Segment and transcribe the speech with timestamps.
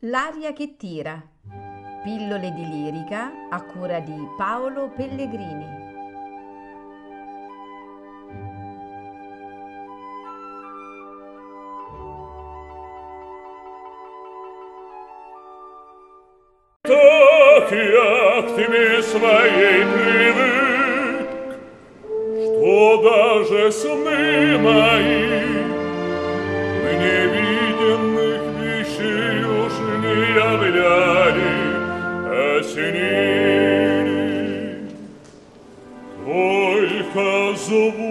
[0.00, 1.20] L'aria che tira.
[2.02, 5.86] Pillole di lirica a cura di Paolo Pellegrini.
[16.86, 21.26] Так я к тебе своей привык,
[22.44, 25.59] Что даже сны мои
[37.16, 38.09] только звуки.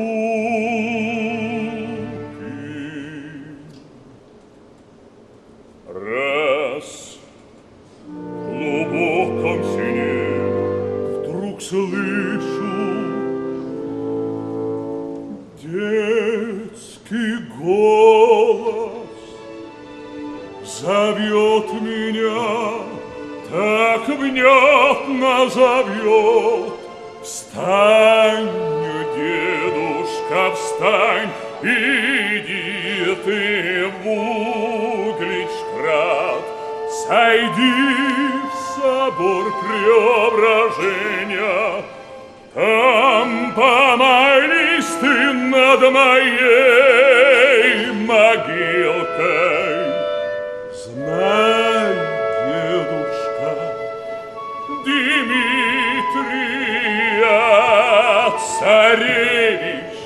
[20.79, 22.85] зовет меня,
[23.51, 26.73] так внятно зовет.
[27.23, 28.49] Встань,
[29.17, 31.31] дедушка, встань,
[31.63, 33.41] иди ты
[34.03, 34.05] в
[35.09, 36.45] Угличград,
[37.07, 37.79] сойди
[38.47, 38.48] в
[38.81, 41.85] собор преображения,
[42.55, 47.77] там помолись ты над моей
[48.07, 48.59] могилкой.
[58.61, 59.97] Царевич,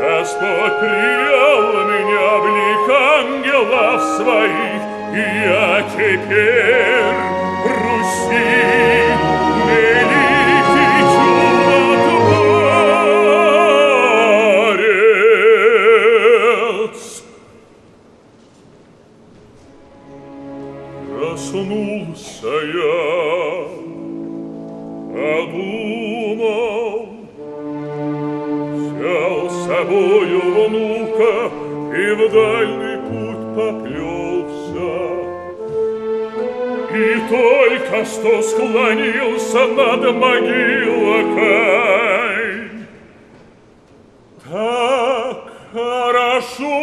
[0.00, 4.82] Господь привел меня в лик ангелов своих,
[5.12, 7.18] и я теперь
[7.64, 8.63] Руси
[33.54, 35.14] поплелся.
[36.92, 41.44] И только что склонился над могилокой,
[44.44, 45.38] так
[45.72, 46.76] хорошо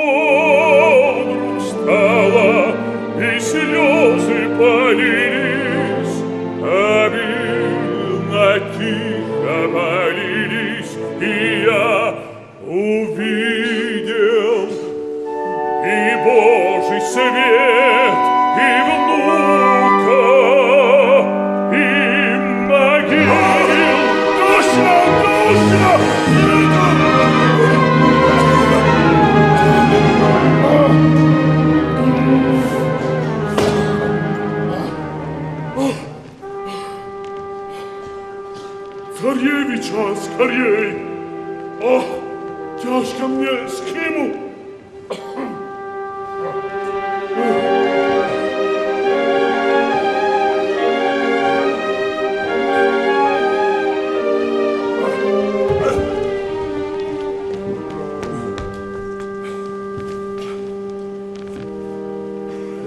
[1.22, 2.76] вдруг стало,
[3.18, 6.18] и слезы полились,
[6.62, 11.24] обильно тихо полились, и
[11.66, 12.16] я
[12.68, 13.62] увидел
[15.84, 16.61] и Божий
[17.11, 18.19] свет,
[18.57, 20.23] и внука,
[21.73, 21.85] и
[22.69, 23.35] могил.
[24.39, 24.95] Душа,
[25.47, 25.95] душа!
[39.21, 40.91] Царевича, скорей!
[41.83, 42.07] Ох,
[42.81, 44.50] тяжко мне, скину!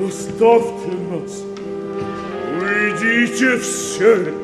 [0.03, 1.45] Оставьте нас!
[2.61, 4.35] Уйдите все!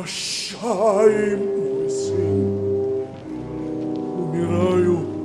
[0.00, 3.06] Прощай, мой сын.
[4.18, 5.19] Умираю.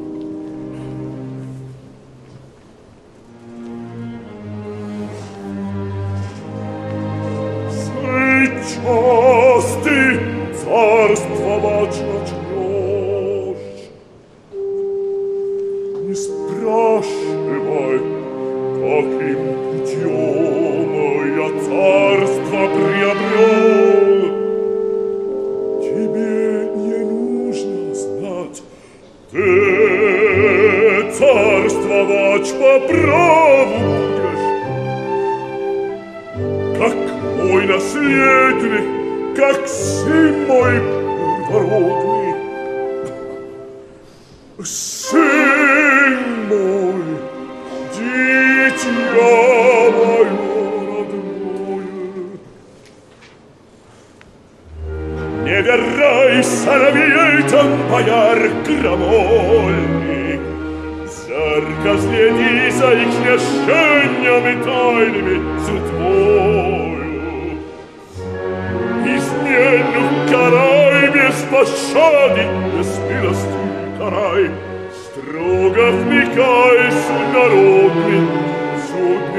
[75.16, 78.55] Strugaf mich Geist und Narod mit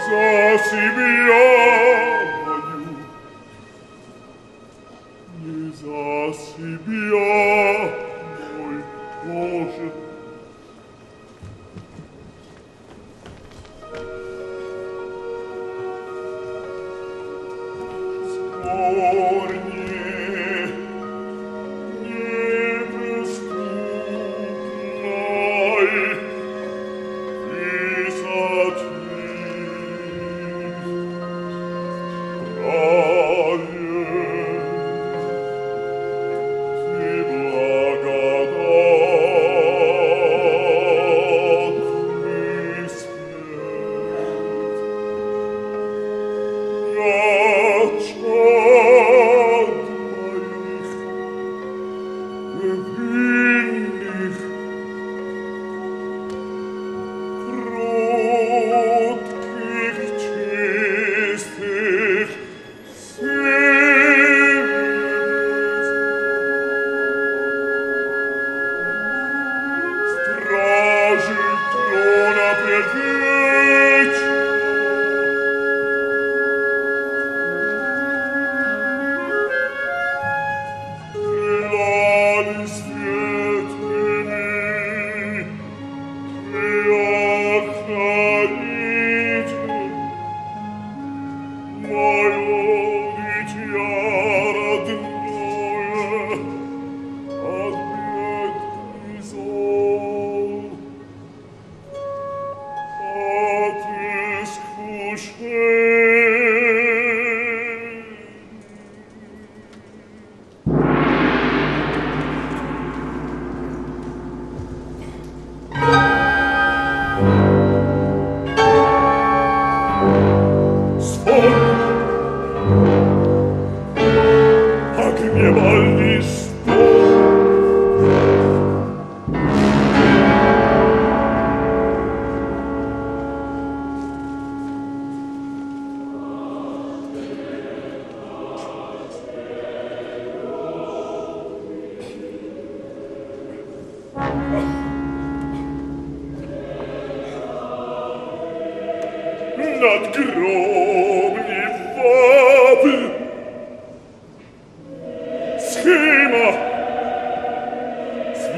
[0.00, 2.39] Iso si mio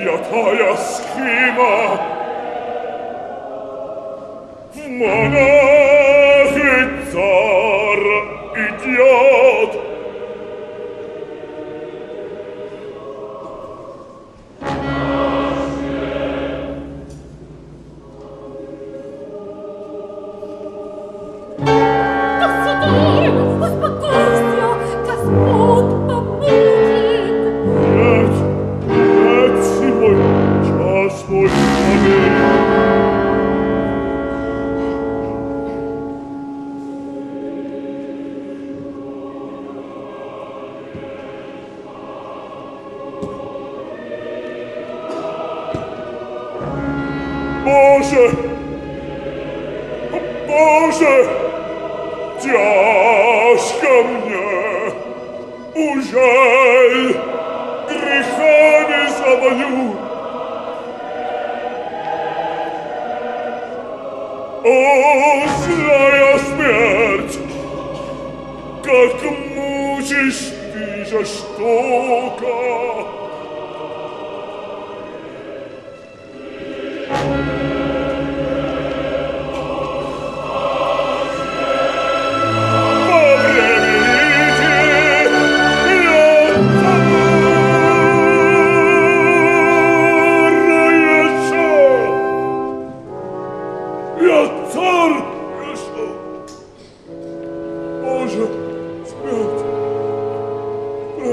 [0.06, 1.98] Yataya schema
[4.98, 5.61] Mono
[48.22, 48.36] Боже!
[50.46, 51.28] Боже!
[52.40, 54.92] Тяжко мне!
[55.74, 57.16] Ужаль!
[57.88, 59.96] Грехами заболю!
[64.64, 67.38] О, злая смерть!
[68.84, 69.22] Как
[69.54, 72.81] мучишь ты жестоко!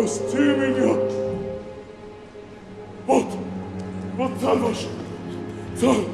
[0.04, 0.94] Прости меня!
[3.06, 3.26] Вот!
[4.16, 4.86] Вот царь ваш!
[5.80, 6.04] Царь!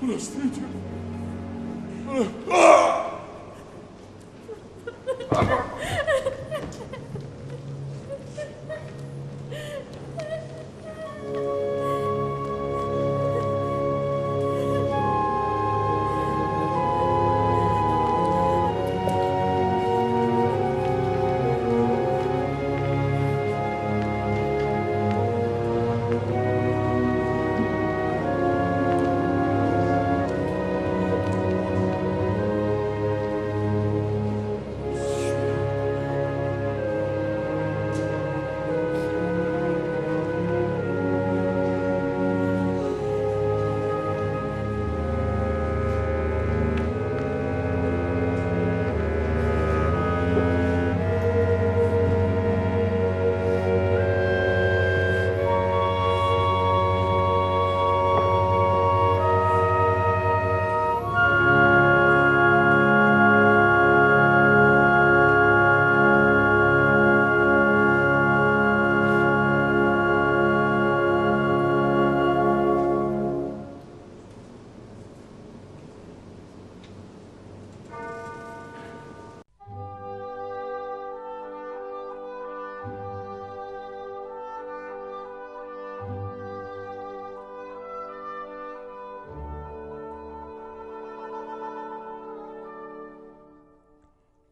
[0.00, 0.60] Простите!
[0.60, 0.79] А!